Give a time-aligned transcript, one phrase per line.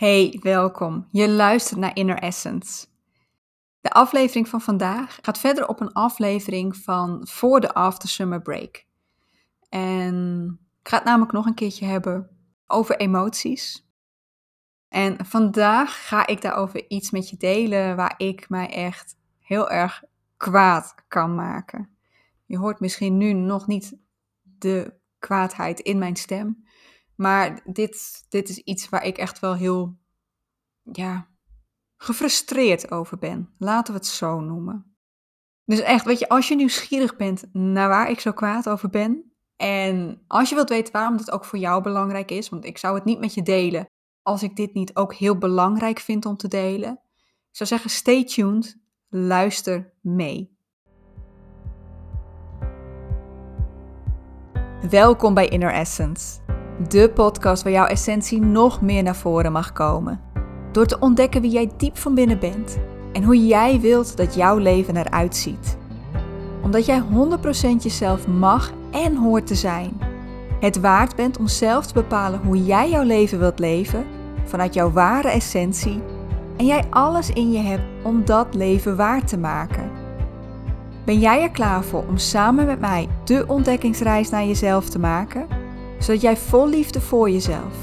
[0.00, 1.06] Hey, welkom.
[1.10, 2.86] Je luistert naar Inner Essence.
[3.80, 8.86] De aflevering van vandaag gaat verder op een aflevering van voor de After Summer Break.
[9.68, 12.30] En ik ga het namelijk nog een keertje hebben
[12.66, 13.88] over emoties.
[14.88, 20.02] En vandaag ga ik daarover iets met je delen waar ik mij echt heel erg
[20.36, 21.96] kwaad kan maken.
[22.46, 23.96] Je hoort misschien nu nog niet
[24.42, 26.64] de kwaadheid in mijn stem.
[27.20, 29.98] Maar dit, dit is iets waar ik echt wel heel,
[30.92, 31.28] ja,
[31.96, 33.54] gefrustreerd over ben.
[33.58, 34.96] Laten we het zo noemen.
[35.64, 39.32] Dus echt, weet je, als je nieuwsgierig bent naar waar ik zo kwaad over ben.
[39.56, 42.94] En als je wilt weten waarom dit ook voor jou belangrijk is, want ik zou
[42.94, 43.88] het niet met je delen
[44.22, 46.92] als ik dit niet ook heel belangrijk vind om te delen.
[47.50, 48.78] Ik zou zeggen, stay tuned,
[49.08, 50.58] luister mee.
[54.90, 56.40] Welkom bij Inner Essence,
[56.88, 60.20] de podcast waar jouw essentie nog meer naar voren mag komen.
[60.72, 62.78] Door te ontdekken wie jij diep van binnen bent
[63.12, 65.76] en hoe jij wilt dat jouw leven eruit ziet.
[66.62, 70.00] Omdat jij 100% jezelf mag en hoort te zijn.
[70.60, 74.04] Het waard bent om zelf te bepalen hoe jij jouw leven wilt leven
[74.44, 76.02] vanuit jouw ware essentie
[76.56, 79.90] en jij alles in je hebt om dat leven waar te maken.
[81.04, 85.59] Ben jij er klaar voor om samen met mij de ontdekkingsreis naar jezelf te maken?
[86.00, 87.74] Zodat jij vol liefde voor jezelf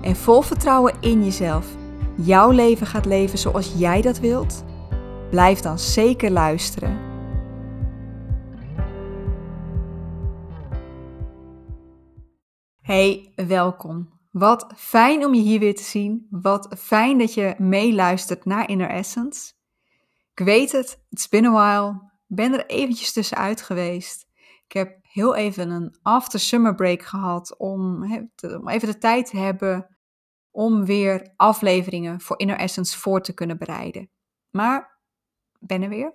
[0.00, 1.66] en vol vertrouwen in jezelf
[2.16, 4.64] jouw leven gaat leven zoals jij dat wilt?
[5.30, 6.98] Blijf dan zeker luisteren.
[12.80, 14.08] Hey, welkom.
[14.30, 16.26] Wat fijn om je hier weer te zien.
[16.30, 19.52] Wat fijn dat je meeluistert naar Inner Essence.
[20.34, 22.10] Ik weet het, it's been a while.
[22.28, 24.26] Ik ben er eventjes tussenuit geweest.
[24.66, 28.02] Ik heb heel even een after summer break gehad om,
[28.40, 29.96] om even de tijd te hebben
[30.50, 34.10] om weer afleveringen voor Inner Essence voor te kunnen bereiden.
[34.50, 35.00] Maar
[35.58, 36.14] ben er weer.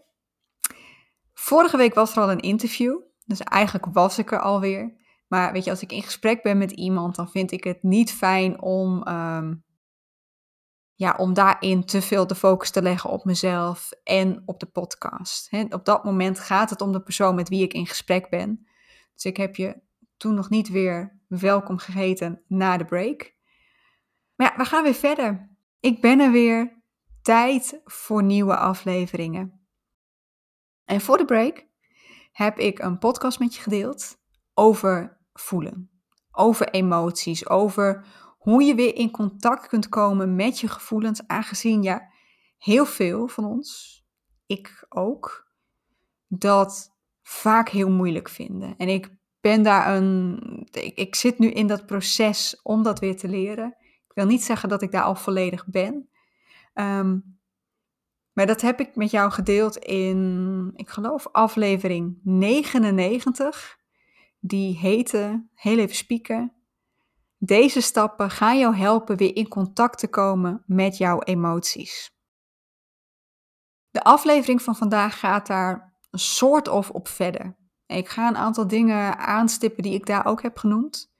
[1.34, 4.94] Vorige week was er al een interview, dus eigenlijk was ik er alweer.
[5.28, 8.12] Maar weet je, als ik in gesprek ben met iemand, dan vind ik het niet
[8.12, 9.54] fijn om, ehm,
[10.94, 15.50] ja, om daarin te veel de focus te leggen op mezelf en op de podcast.
[15.70, 18.70] op dat moment gaat het om de persoon met wie ik in gesprek ben.
[19.22, 19.82] Dus ik heb je
[20.18, 23.36] toen nog niet weer welkom geheten na de break.
[24.36, 25.56] Maar ja, we gaan weer verder.
[25.80, 26.80] Ik ben er weer.
[27.22, 29.66] Tijd voor nieuwe afleveringen.
[30.86, 31.68] En voor de break
[32.32, 34.18] heb ik een podcast met je gedeeld
[34.54, 35.92] over voelen.
[36.32, 38.06] Over emoties, over
[38.38, 42.12] hoe je weer in contact kunt komen met je gevoelens, aangezien ja,
[42.58, 44.02] heel veel van ons,
[44.46, 45.52] ik ook,
[46.28, 46.92] dat
[47.32, 48.74] vaak heel moeilijk vinden.
[48.78, 49.10] En ik
[49.42, 50.40] ben daar een,
[50.72, 53.76] ik, ik zit nu in dat proces om dat weer te leren.
[53.80, 56.10] Ik wil niet zeggen dat ik daar al volledig ben.
[56.74, 57.20] Ehm,
[58.34, 63.78] maar dat heb ik met jou gedeeld in, ik geloof, aflevering 99.
[64.40, 66.54] Die heette, heel even spieken.
[67.38, 72.12] Deze stappen gaan jou helpen weer in contact te komen met jouw emoties.
[73.90, 77.56] De aflevering van vandaag gaat daar een soort of op verder.
[77.86, 81.12] Ik ga een aantal dingen aanstippen die ik daar ook heb genoemd.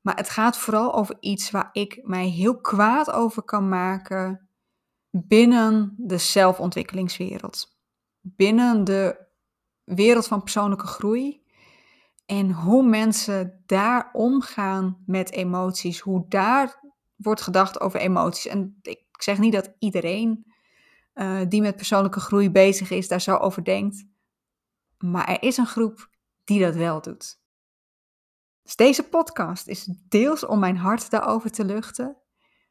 [0.00, 4.48] Maar het gaat vooral over iets waar ik mij heel kwaad over kan maken
[5.10, 7.76] binnen de zelfontwikkelingswereld.
[8.20, 9.26] Binnen de
[9.84, 11.42] wereld van persoonlijke groei.
[12.26, 16.00] En hoe mensen daar omgaan met emoties.
[16.00, 16.82] Hoe daar
[17.16, 18.46] wordt gedacht over emoties.
[18.46, 20.52] En ik zeg niet dat iedereen
[21.14, 24.04] uh, die met persoonlijke groei bezig is daar zo over denkt.
[24.98, 26.10] Maar er is een groep
[26.44, 27.40] die dat wel doet.
[28.62, 32.16] Dus deze podcast is deels om mijn hart daarover te luchten,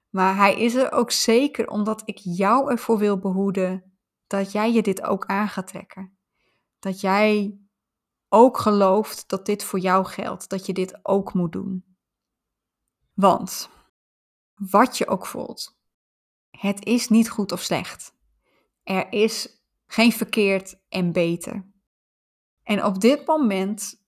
[0.09, 4.81] maar hij is er ook zeker omdat ik jou ervoor wil behoeden dat jij je
[4.81, 6.17] dit ook aan gaat trekken.
[6.79, 7.59] Dat jij
[8.29, 11.97] ook gelooft dat dit voor jou geldt, dat je dit ook moet doen.
[13.13, 13.69] Want
[14.53, 15.77] wat je ook voelt,
[16.49, 18.15] het is niet goed of slecht.
[18.83, 21.66] Er is geen verkeerd en beter.
[22.67, 24.05] En op dit moment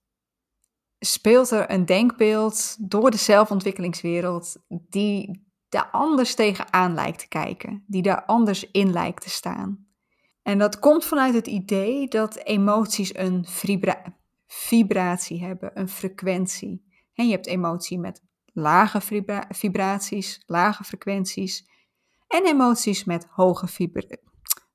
[0.98, 8.02] speelt er een denkbeeld door de zelfontwikkelingswereld die daar anders tegenaan lijkt te kijken, die
[8.02, 9.86] daar anders in lijkt te staan.
[10.42, 13.46] En dat komt vanuit het idee dat emoties een
[14.46, 16.84] vibratie hebben, een frequentie.
[17.14, 19.00] En je hebt emotie met lage
[19.48, 21.68] vibraties, lage frequenties
[22.28, 24.18] en emoties met hoge vibraties.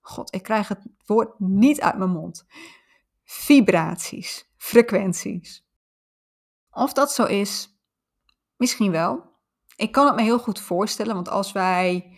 [0.02, 2.46] God, ik krijg het woord niet uit mijn mond.
[3.26, 5.66] Vibraties, frequenties.
[6.72, 7.80] Of dat zo is,
[8.58, 9.34] misschien wel.
[9.76, 12.18] Ik kan het me heel goed voorstellen, want als wij,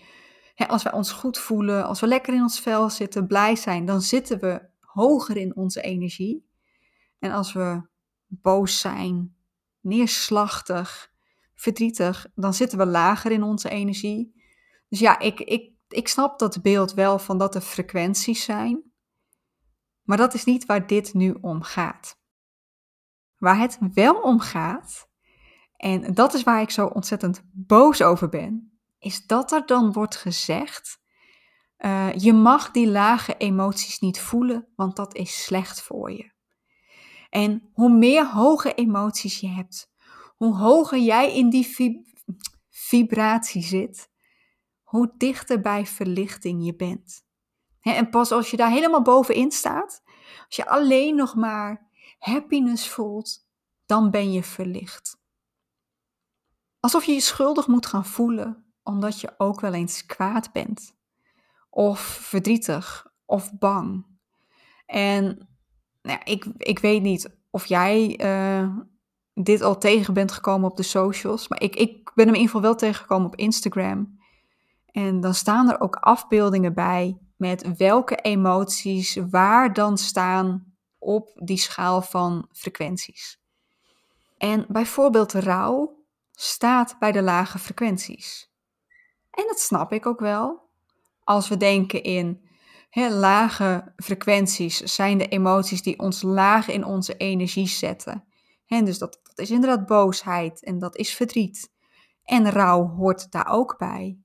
[0.56, 3.86] hè, als wij ons goed voelen, als we lekker in ons vel zitten, blij zijn,
[3.86, 6.50] dan zitten we hoger in onze energie.
[7.20, 7.88] En als we
[8.28, 9.36] boos zijn,
[9.80, 11.12] neerslachtig,
[11.56, 14.44] verdrietig, dan zitten we lager in onze energie.
[14.90, 18.92] Dus ja, ik, ik, ik snap dat beeld wel van dat er frequenties zijn.
[20.08, 22.20] Maar dat is niet waar dit nu om gaat.
[23.38, 25.10] Waar het wel om gaat,
[25.76, 30.16] en dat is waar ik zo ontzettend boos over ben, is dat er dan wordt
[30.16, 31.00] gezegd:
[31.78, 36.32] uh, je mag die lage emoties niet voelen, want dat is slecht voor je.
[37.30, 39.92] En hoe meer hoge emoties je hebt,
[40.36, 42.04] hoe hoger jij in die
[42.70, 44.10] vibratie zit,
[44.82, 47.27] hoe dichter bij verlichting je bent.
[47.96, 50.04] En pas als je daar helemaal bovenin staat,
[50.46, 51.88] als je alleen nog maar
[52.20, 53.48] happiness voelt,
[53.86, 55.20] dan ben je verlicht.
[56.80, 60.96] Alsof je je schuldig moet gaan voelen, omdat je ook wel eens kwaad bent,
[61.70, 64.06] of verdrietig, of bang.
[64.86, 65.26] En
[66.02, 68.78] nou ja, ik, ik weet niet of jij uh,
[69.34, 72.56] dit al tegen bent gekomen op de socials, maar ik, ik ben hem in ieder
[72.56, 74.20] geval wel tegengekomen op Instagram.
[74.86, 81.58] En dan staan er ook afbeeldingen bij met welke emoties waar dan staan op die
[81.58, 83.42] schaal van frequenties.
[84.38, 88.52] En bijvoorbeeld rouw staat bij de lage frequenties.
[89.32, 90.70] En dat snap ik ook wel.
[91.24, 92.48] Als we denken in
[92.90, 98.26] hè, lage frequenties zijn de emoties die ons laag in onze energie zetten.
[98.68, 101.72] En dus dat, dat is inderdaad boosheid en dat is verdriet.
[102.24, 104.20] En rouw hoort daar ook bij.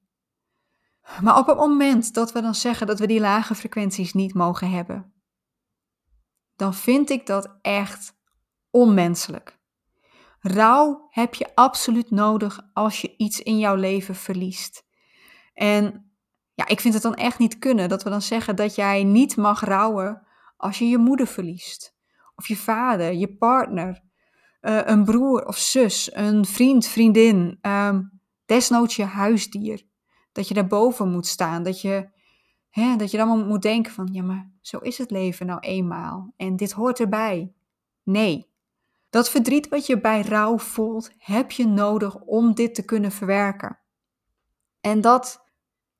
[1.22, 4.70] Maar op het moment dat we dan zeggen dat we die lage frequenties niet mogen
[4.70, 5.12] hebben,
[6.56, 8.14] dan vind ik dat echt
[8.70, 9.60] onmenselijk.
[10.40, 14.84] Rouw heb je absoluut nodig als je iets in jouw leven verliest.
[15.54, 16.12] En
[16.54, 19.36] ja, ik vind het dan echt niet kunnen dat we dan zeggen dat jij niet
[19.36, 20.26] mag rouwen
[20.56, 21.94] als je je moeder verliest.
[22.34, 24.02] Of je vader, je partner,
[24.60, 29.90] uh, een broer of zus, een vriend, vriendin, um, desnoods je huisdier
[30.32, 31.62] dat je daarboven moet staan.
[31.62, 32.08] Dat je,
[32.70, 36.32] hè, dat je dan moet denken van, ja, maar zo is het leven nou eenmaal.
[36.36, 37.52] En dit hoort erbij.
[38.02, 38.50] Nee.
[39.10, 43.78] Dat verdriet wat je bij rouw voelt, heb je nodig om dit te kunnen verwerken.
[44.80, 45.44] En dat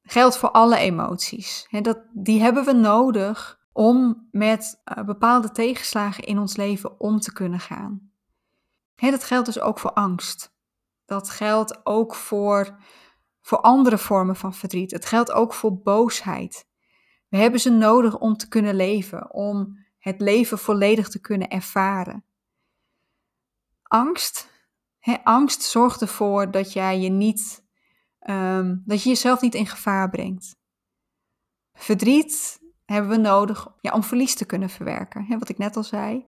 [0.03, 1.69] geldt voor alle emoties.
[1.83, 7.33] dat, die hebben we nodig om met uh, bepaalde tegenslagen in ons leven om te
[7.33, 8.11] kunnen gaan.
[8.97, 10.55] dat geldt dus ook voor angst.
[11.05, 12.79] Dat geldt ook voor
[13.43, 14.91] voor andere vormen van verdriet.
[14.91, 16.67] Het geldt ook voor boosheid.
[17.29, 22.25] We hebben ze nodig om te kunnen leven, om het leven volledig te kunnen ervaren.
[23.83, 24.51] Angst,
[24.99, 27.65] hè, angst zorgt ervoor dat jij je niet,
[28.21, 30.57] um, dat je jezelf niet in gevaar brengt.
[31.73, 35.85] Verdriet hebben we nodig ja, om verlies te kunnen verwerken, hè, wat ik net al
[35.85, 36.27] zei.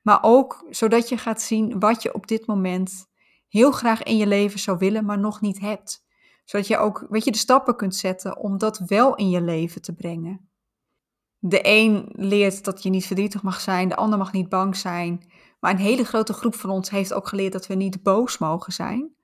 [0.00, 3.06] Maar ook zodat je gaat zien wat je op dit moment
[3.48, 6.04] heel graag in je leven zou willen, maar nog niet hebt
[6.44, 9.82] zodat je ook, weet je, de stappen kunt zetten om dat wel in je leven
[9.82, 10.48] te brengen.
[11.38, 15.32] De een leert dat je niet verdrietig mag zijn, de ander mag niet bang zijn.
[15.60, 18.72] Maar een hele grote groep van ons heeft ook geleerd dat we niet boos mogen
[18.72, 19.14] zijn.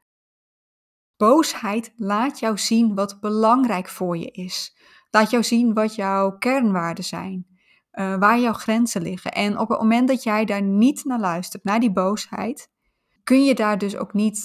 [1.17, 4.76] Boosheid laat jou zien wat belangrijk voor je is.
[5.11, 7.46] Laat jou zien wat jouw kernwaarden zijn,
[7.93, 9.32] uh, waar jouw grenzen liggen.
[9.32, 12.70] En op het moment dat jij daar niet naar luistert, naar die boosheid,
[13.24, 14.39] kun je daar dus ook niet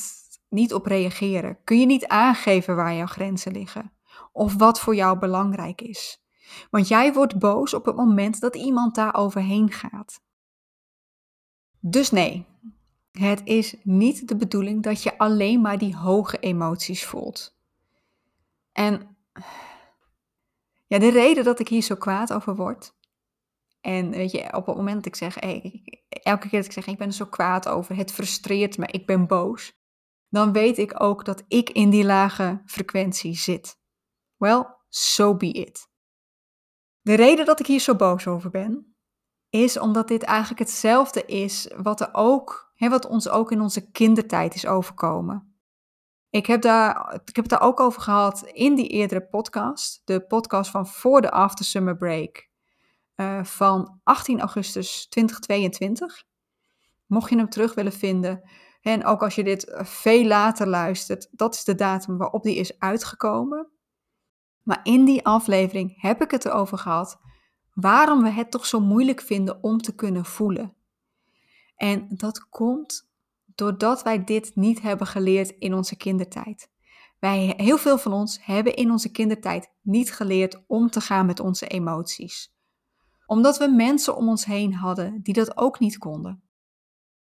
[0.56, 1.58] niet op reageren?
[1.64, 3.92] Kun je niet aangeven waar jouw grenzen liggen?
[4.32, 6.24] Of wat voor jou belangrijk is?
[6.70, 10.22] Want jij wordt boos op het moment dat iemand daar overheen gaat.
[11.80, 12.46] Dus nee,
[13.12, 17.58] het is niet de bedoeling dat je alleen maar die hoge emoties voelt.
[18.72, 19.18] En
[20.88, 22.94] ja, de reden dat ik hier zo kwaad over word.
[23.82, 25.38] En weet je, op het moment dat ik zeg,
[26.10, 29.06] elke keer dat ik zeg, ik ben er zo kwaad over, het frustreert me, ik
[29.06, 29.74] ben boos
[30.36, 33.80] dan weet ik ook dat ik in die lage frequentie zit.
[34.38, 35.88] Well, so be it.
[37.02, 38.96] De reden dat ik hier zo boos over ben,
[39.50, 43.92] is omdat dit eigenlijk hetzelfde is wat, er ook, hè, wat ons ook in onze
[43.92, 45.56] kindertijd is overkomen.
[46.30, 50.22] Ik heb, daar, ik heb het daar ook over gehad in die eerdere podcast, de
[50.22, 52.50] podcast van voor de After Summer Break
[53.16, 56.24] uh, van 18 augustus 2022.
[57.06, 58.50] Mocht je hem terug willen vinden,
[58.86, 62.56] en ook als je dit eh, veel later luistert, dat is de datum waarop die
[62.56, 63.68] is uitgekomen.
[64.64, 67.20] Maar in die aflevering heb ik het erover gehad
[67.74, 70.74] waarom we het toch zo moeilijk vinden om te kunnen voelen.
[71.76, 73.10] En dat komt
[73.46, 76.70] doordat wij dit niet hebben geleerd in onze kindertijd.
[77.20, 81.40] Wij, heel veel van ons hebben in onze kindertijd niet geleerd om te gaan met
[81.40, 82.54] onze emoties.
[83.26, 86.45] Omdat we mensen om ons heen hadden die dat ook niet konden.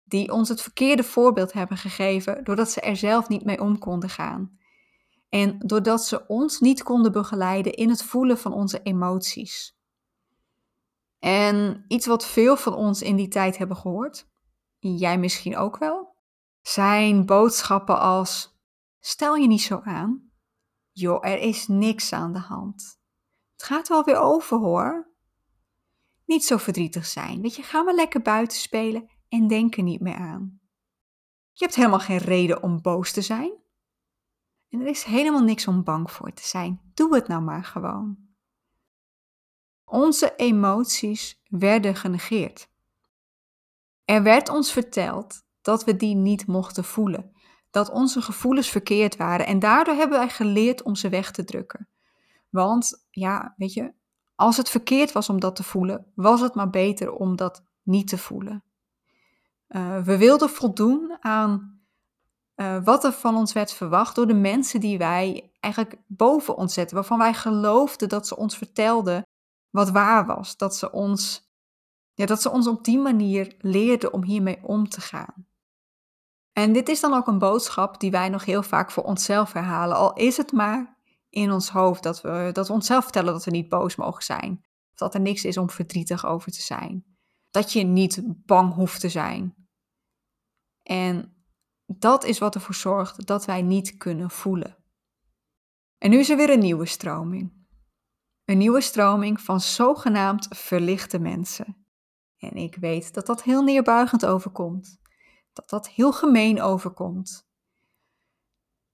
[0.07, 4.09] Die ons het verkeerde voorbeeld hebben gegeven doordat ze er zelf niet mee om konden
[4.09, 4.57] gaan.
[5.29, 9.77] En doordat ze ons niet konden begeleiden in het voelen van onze emoties.
[11.19, 14.27] En iets wat veel van ons in die tijd hebben gehoord,
[14.79, 16.15] jij misschien ook wel,
[16.61, 18.59] zijn boodschappen als:
[18.99, 20.31] stel je niet zo aan.
[20.91, 22.99] Joh, er is niks aan de hand.
[23.51, 25.13] Het gaat wel weer over hoor.
[26.25, 27.41] Niet zo verdrietig zijn.
[27.41, 30.59] Weet je, ga maar lekker buiten spelen en denk er niet meer aan.
[31.53, 33.53] Je hebt helemaal geen reden om boos te zijn.
[34.69, 36.81] En er is helemaal niks om bang voor te zijn.
[36.93, 38.17] Doe het nou maar gewoon.
[39.85, 42.69] Onze emoties werden genegeerd.
[44.05, 47.35] Er werd ons verteld dat we die niet mochten voelen,
[47.71, 51.87] dat onze gevoelens verkeerd waren en daardoor hebben wij geleerd om ze weg te drukken.
[52.49, 53.93] Want ja, weet je,
[54.35, 58.07] als het verkeerd was om dat te voelen, was het maar beter om dat niet
[58.07, 58.63] te voelen.
[59.69, 61.81] Uh, we wilden voldoen aan
[62.55, 66.73] uh, wat er van ons werd verwacht door de mensen die wij eigenlijk boven ons
[66.73, 69.23] zetten, waarvan wij geloofden dat ze ons vertelden
[69.69, 70.57] wat waar was.
[70.57, 71.51] Dat ze ons,
[72.13, 75.47] ja, dat ze ons op die manier leerden om hiermee om te gaan.
[76.53, 79.97] En dit is dan ook een boodschap die wij nog heel vaak voor onszelf herhalen.
[79.97, 80.97] Al is het maar
[81.29, 84.65] in ons hoofd dat we, dat we onszelf vertellen dat we niet boos mogen zijn.
[84.91, 87.14] Of dat er niks is om verdrietig over te zijn.
[87.55, 89.55] Dat je niet bang hoeft te zijn.
[90.83, 91.43] En
[91.85, 94.77] dat is wat ervoor zorgt dat wij niet kunnen voelen.
[95.97, 97.67] En nu is er weer een nieuwe stroming.
[98.45, 101.87] Een nieuwe stroming van zogenaamd verlichte mensen.
[102.37, 104.99] En ik weet dat dat heel neerbuigend overkomt.
[105.53, 107.47] Dat dat heel gemeen overkomt.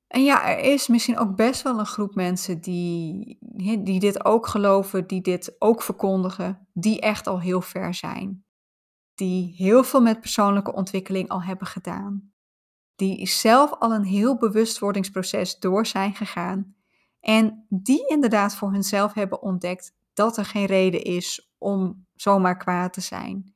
[0.07, 3.37] En ja, er is misschien ook best wel een groep mensen die,
[3.83, 8.45] die dit ook geloven, die dit ook verkondigen, die echt al heel ver zijn.
[9.21, 12.33] Die heel veel met persoonlijke ontwikkeling al hebben gedaan.
[12.95, 16.75] Die zelf al een heel bewustwordingsproces door zijn gegaan
[17.19, 22.93] en die inderdaad voor hunzelf hebben ontdekt dat er geen reden is om zomaar kwaad
[22.93, 23.53] te zijn.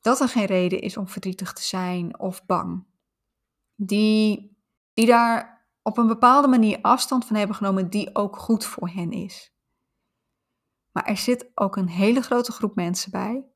[0.00, 2.84] Dat er geen reden is om verdrietig te zijn of bang.
[3.74, 4.56] Die,
[4.94, 9.10] die daar op een bepaalde manier afstand van hebben genomen die ook goed voor hen
[9.10, 9.54] is.
[10.92, 13.51] Maar er zit ook een hele grote groep mensen bij,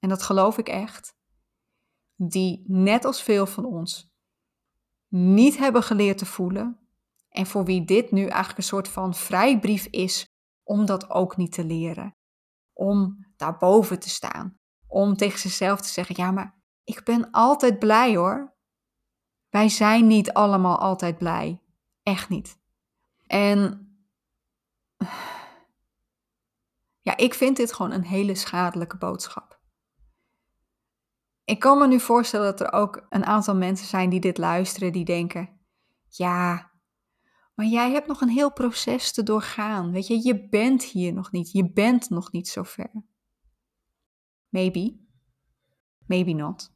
[0.00, 1.14] en dat geloof ik echt,
[2.14, 4.10] die net als veel van ons
[5.08, 6.78] niet hebben geleerd te voelen
[7.28, 10.28] en voor wie dit nu eigenlijk een soort van vrijbrief is
[10.62, 12.16] om dat ook niet te leren.
[12.72, 14.58] Om daarboven te staan.
[14.86, 18.54] Om tegen zichzelf te zeggen: ja, maar ik ben altijd blij hoor.
[19.48, 21.62] Wij zijn niet allemaal altijd blij.
[22.02, 22.58] Echt niet.
[23.26, 23.88] En
[27.00, 29.59] ja, ik vind dit gewoon een hele schadelijke boodschap.
[31.50, 34.92] Ik kan me nu voorstellen dat er ook een aantal mensen zijn die dit luisteren,
[34.92, 35.60] die denken:
[36.08, 36.70] ja,
[37.54, 39.92] maar jij hebt nog een heel proces te doorgaan.
[39.92, 41.52] Weet je, je bent hier nog niet.
[41.52, 43.04] Je bent nog niet zo ver.
[44.48, 44.98] Maybe.
[46.06, 46.72] Maybe not.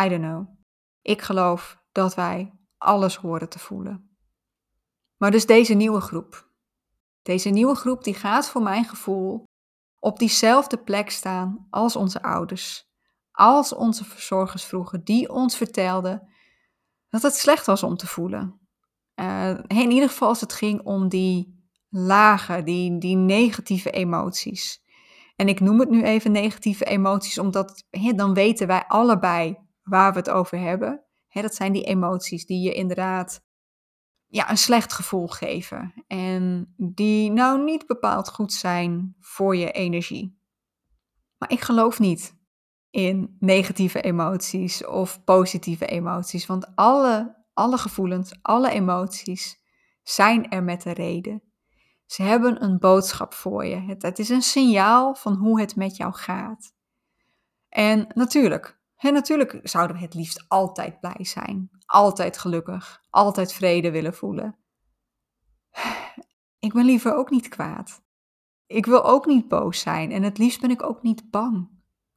[0.00, 0.48] I don't know.
[1.02, 4.16] Ik geloof dat wij alles horen te voelen.
[5.16, 6.48] Maar dus deze nieuwe groep.
[7.22, 9.44] Deze nieuwe groep die gaat voor mijn gevoel
[9.98, 12.92] op diezelfde plek staan als onze ouders.
[13.36, 16.28] Als onze verzorgers vroeger, die ons vertelden
[17.08, 18.60] dat het slecht was om te voelen.
[19.14, 24.82] Uh, in ieder geval als het ging om die lage, die, die negatieve emoties.
[25.36, 27.86] En ik noem het nu even negatieve emoties, omdat
[28.16, 31.04] dan weten wij allebei waar we het over hebben.
[31.32, 33.44] dat zijn die emoties die je inderdaad
[34.26, 36.04] ja, een slecht gevoel geven.
[36.06, 40.38] En die nou niet bepaald goed zijn voor je energie.
[41.38, 42.33] Maar ik geloof niet
[42.94, 46.46] in negatieve emoties of positieve emoties.
[46.46, 49.62] Want alle alle gevoelens, alle emoties
[50.02, 51.42] zijn er met een reden.
[52.06, 53.76] Ze hebben een boodschap voor je.
[53.76, 56.74] Het, het is een signaal van hoe het met jou gaat.
[57.68, 63.90] En natuurlijk, hè, natuurlijk zouden we het liefst altijd blij zijn, altijd gelukkig, altijd vrede
[63.90, 64.56] willen voelen.
[66.58, 68.02] Ik ben liever ook niet kwaad.
[68.66, 71.68] Ik wil ook niet boos zijn en het liefst ben ik ook niet bang.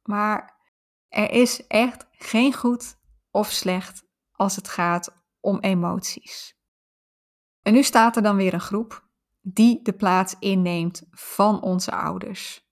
[0.02, 0.57] Maar
[1.08, 2.96] er is echt geen goed
[3.30, 6.56] of slecht als het gaat om emoties.
[7.62, 9.08] En nu staat er dan weer een groep
[9.40, 12.66] die de plaats inneemt van onze ouders.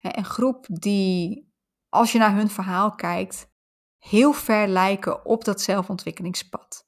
[0.00, 1.52] Een groep die,
[1.88, 3.50] als je naar hun verhaal kijkt,
[3.98, 6.86] heel ver lijken op dat zelfontwikkelingspad.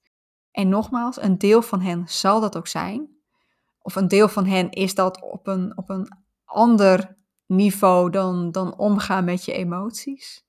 [0.50, 3.18] En nogmaals, een deel van hen zal dat ook zijn.
[3.78, 6.08] Of een deel van hen is dat op een, op een
[6.44, 10.48] ander niveau dan, dan omgaan met je emoties.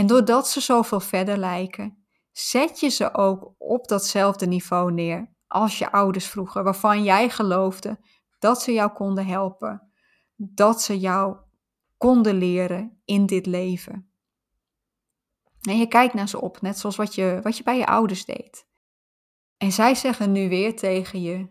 [0.00, 5.78] En doordat ze zoveel verder lijken, zet je ze ook op datzelfde niveau neer als
[5.78, 8.00] je ouders vroeger, waarvan jij geloofde
[8.38, 9.92] dat ze jou konden helpen,
[10.36, 11.36] dat ze jou
[11.96, 14.12] konden leren in dit leven.
[15.60, 18.24] En je kijkt naar ze op, net zoals wat je, wat je bij je ouders
[18.24, 18.66] deed.
[19.56, 21.48] En zij zeggen nu weer tegen je: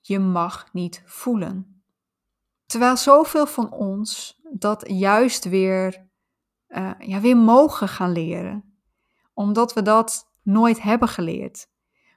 [0.00, 1.84] je mag niet voelen.
[2.66, 6.09] Terwijl zoveel van ons dat juist weer,
[6.70, 8.78] uh, ja, weer mogen gaan leren,
[9.32, 11.68] omdat we dat nooit hebben geleerd.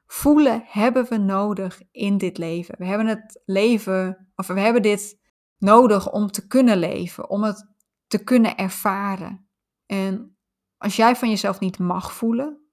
[0.06, 2.76] Voelen hebben we nodig in dit leven.
[2.78, 5.20] We hebben het leven, of we hebben dit
[5.58, 7.76] nodig om te kunnen leven, om het
[8.08, 9.48] te kunnen ervaren.
[9.86, 10.38] En
[10.78, 12.64] als jij van jezelf niet mag voelen,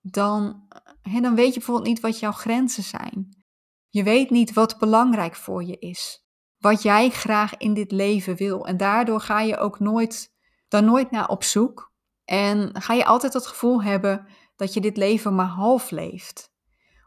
[0.00, 0.68] dan,
[1.20, 3.44] dan weet je bijvoorbeeld niet wat jouw grenzen zijn.
[3.88, 6.28] Je weet niet wat belangrijk voor je is.
[6.58, 8.66] Wat jij graag in dit leven wil.
[8.66, 10.29] En daardoor ga je ook nooit,
[10.70, 11.92] dan nooit naar op zoek.
[12.24, 16.52] En ga je altijd het gevoel hebben dat je dit leven maar half leeft.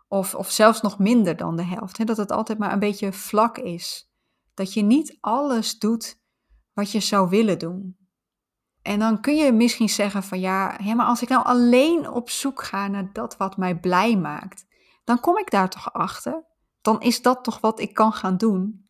[0.08, 1.98] Of, of zelfs nog minder dan de helft.
[1.98, 2.04] Hè?
[2.04, 4.12] Dat het altijd maar een beetje vlak is.
[4.54, 6.22] Dat je niet alles doet
[6.74, 7.98] wat je zou willen doen.
[8.82, 12.30] En dan kun je misschien zeggen van ja, hè, maar als ik nou alleen op
[12.30, 14.66] zoek ga naar dat wat mij blij maakt,
[15.04, 16.46] dan kom ik daar toch achter.
[16.82, 18.90] Dan is dat toch wat ik kan gaan doen.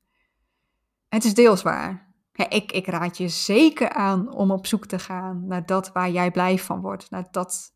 [1.07, 2.12] Het is deels waar.
[2.33, 6.31] Ik, ik raad je zeker aan om op zoek te gaan naar dat waar jij
[6.31, 7.71] blij van wordt, naar dat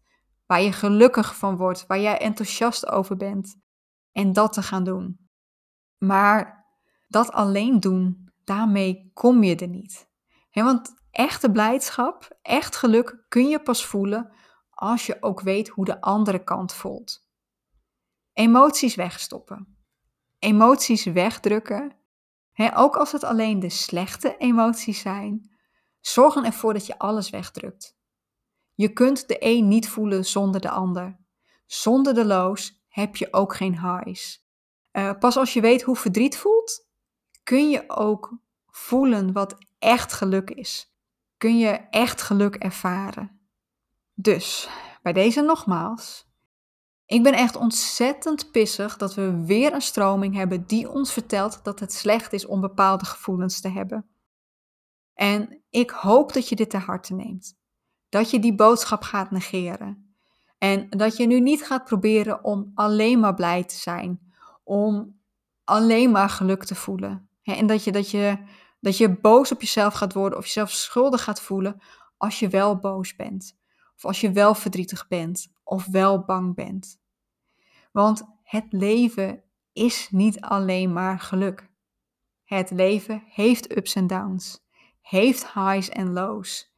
[0.45, 3.55] waar je gelukkig van wordt, waar jij enthousiast over bent.
[4.11, 5.29] En dat te gaan doen.
[5.97, 6.67] Maar
[7.07, 10.09] dat alleen doen, daarmee kom je er niet.
[10.51, 14.31] want echte blijdschap, echt geluk kun je pas voelen
[14.69, 17.27] als je ook weet hoe de andere kant voelt.
[18.33, 19.77] Emoties wegstoppen.
[20.39, 21.95] Emoties wegdrukken.
[22.75, 25.57] Ook als het alleen de slechte emoties zijn.
[25.99, 27.97] Zorgen ervoor dat je alles wegdrukt.
[28.73, 31.19] Je kunt de een niet voelen zonder de ander.
[31.65, 34.45] Zonder de lows heb je ook geen highs.
[34.91, 36.87] Uh, pas als je weet hoe verdriet voelt,
[37.43, 40.95] kun je ook voelen wat echt geluk is.
[41.37, 43.49] Kun je echt geluk ervaren.
[44.13, 44.69] Dus,
[45.01, 46.26] bij deze nogmaals.
[47.07, 51.79] Ik ben echt ontzettend pissig dat we weer een stroming hebben die ons vertelt dat
[51.79, 54.05] het slecht is om bepaalde gevoelens te hebben.
[55.13, 57.57] En ik hoop dat je dit ter harte neemt
[58.09, 60.15] dat je die boodschap gaat negeren.
[60.57, 64.19] En dat je nu niet gaat proberen om alleen maar blij te zijn,
[64.63, 65.19] om
[65.63, 67.29] alleen maar geluk te voelen.
[67.43, 68.37] En dat je, dat, je,
[68.79, 71.81] dat je boos op jezelf gaat worden of jezelf schuldig gaat voelen
[72.17, 73.57] als je wel boos bent.
[73.95, 77.01] Of als je wel verdrietig bent of wel bang bent.
[77.91, 81.69] Want het leven is niet alleen maar geluk.
[82.43, 84.65] Het leven heeft ups en downs,
[85.01, 86.75] heeft highs en lows.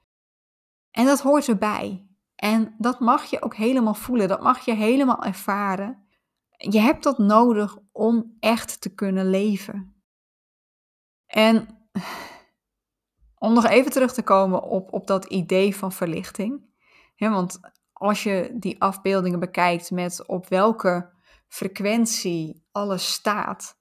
[0.91, 2.07] En dat hoort erbij.
[2.35, 6.07] En dat mag je ook helemaal voelen, dat mag je helemaal ervaren.
[6.57, 10.03] Je hebt dat nodig om echt te kunnen leven.
[11.25, 11.67] En
[13.37, 16.67] om nog even terug te komen op, op dat idee van verlichting.
[17.17, 17.59] want
[17.99, 21.09] als je die afbeeldingen bekijkt met op welke
[21.47, 23.77] frequentie alles staat,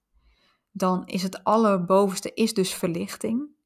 [0.71, 3.57] dan is het allerbovenste is dus verlichting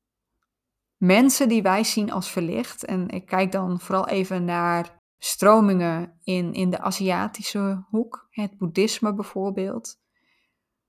[1.02, 6.52] mensen die wij zien als verlicht, en ik kijk dan vooral even naar stromingen in,
[6.52, 10.00] in de Aziatische hoek, het boeddhisme bijvoorbeeld.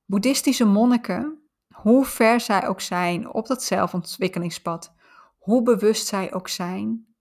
[0.06, 4.94] Boeddhistische monniken, hoe ver zij ook zijn op dat zelfontwikkelingspad,
[5.38, 7.16] hoe bewust zij ook zijn,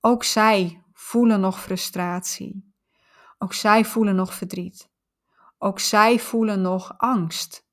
[0.00, 2.74] ook zij voelen nog frustratie.
[3.38, 4.90] Ook zij voelen nog verdriet.
[5.58, 7.66] Ook zij voelen nog angst.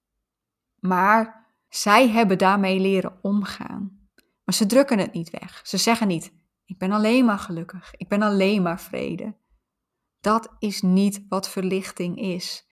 [0.80, 4.10] Maar zij hebben daarmee leren omgaan.
[4.44, 5.62] Maar ze drukken het niet weg.
[5.64, 6.34] Ze zeggen niet:
[6.66, 7.94] Ik ben alleen maar gelukkig.
[7.96, 9.38] Ik ben alleen maar vrede.
[10.20, 12.68] Dat is niet wat verlichting is.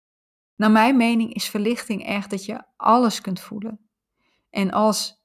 [0.57, 3.91] Naar mijn mening is verlichting echt dat je alles kunt voelen.
[4.51, 5.25] En als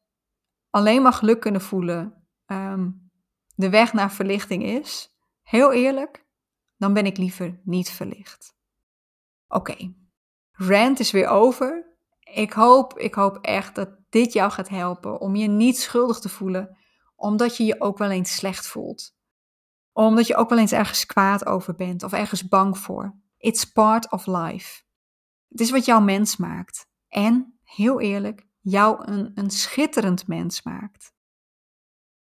[0.70, 2.90] alleen maar geluk kunnen voelen ehm,
[3.56, 5.17] de weg naar verlichting is,
[5.48, 6.26] heel eerlijk,
[6.78, 8.56] dan ben ik liever niet verlicht.
[9.48, 9.94] Oké,
[10.52, 11.98] rant is weer over.
[12.20, 16.30] Ik hoop, ik hoop echt dat dit jou gaat helpen om je niet schuldig te
[16.30, 16.78] voelen,
[17.16, 19.16] omdat je je ook wel eens slecht voelt.
[19.94, 23.16] Omdat je ook wel eens ergens kwaad over bent of ergens bang voor.
[23.38, 24.84] It's part of life.
[25.48, 26.88] Het is wat jouw mens maakt.
[27.08, 31.14] En, heel eerlijk, jou een, een schitterend mens maakt.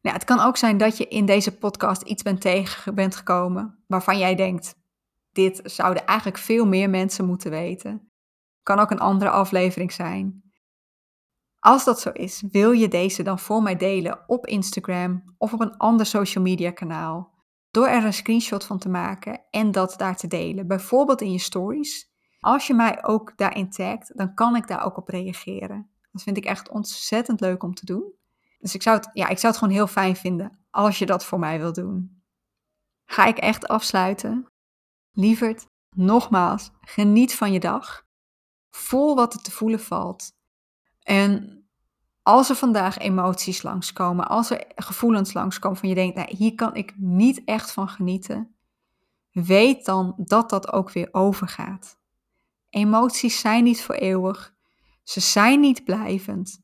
[0.00, 3.84] Nou, het kan ook zijn dat je in deze podcast iets bent tegen bent gekomen
[3.86, 4.74] waarvan jij denkt:
[5.32, 8.10] dit zouden eigenlijk veel meer mensen moeten weten.
[8.62, 10.45] Kan ook een andere aflevering zijn.
[11.66, 15.60] Als dat zo is, wil je deze dan voor mij delen op Instagram of op
[15.60, 17.32] een ander social media kanaal.
[17.70, 20.66] Door er een screenshot van te maken en dat daar te delen.
[20.66, 22.10] Bijvoorbeeld in je stories.
[22.40, 25.90] Als je mij ook daarin tagt, dan kan ik daar ook op reageren.
[26.12, 28.12] Dat vind ik echt ontzettend leuk om te doen.
[28.58, 31.24] Dus ik zou het, ja, ik zou het gewoon heel fijn vinden als je dat
[31.24, 32.22] voor mij wil doen.
[33.04, 34.46] Ga ik echt afsluiten?
[35.12, 38.04] Lieverd, nogmaals, geniet van je dag.
[38.70, 40.35] Voel wat er te voelen valt.
[41.06, 41.64] En
[42.22, 46.74] als er vandaag emoties langskomen, als er gevoelens langskomen van je denkt, nou, hier kan
[46.74, 48.54] ik niet echt van genieten,
[49.30, 51.98] weet dan dat dat ook weer overgaat.
[52.68, 54.54] Emoties zijn niet voor eeuwig,
[55.02, 56.60] ze zijn niet blijvend.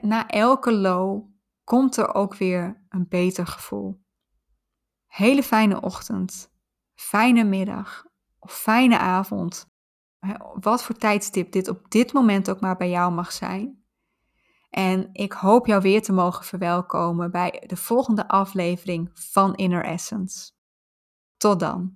[0.00, 1.24] na elke low
[1.64, 4.04] komt er ook weer een beter gevoel.
[5.06, 6.54] Hele fijne ochtend
[6.96, 8.06] fijne middag
[8.38, 9.74] of fijne avond.
[10.60, 13.84] Wat voor tijdstip dit op dit moment ook maar bij jou mag zijn.
[14.70, 20.50] En ik hoop jou weer te mogen verwelkomen bij de volgende aflevering van Inner Essence.
[21.36, 21.94] Tot dan.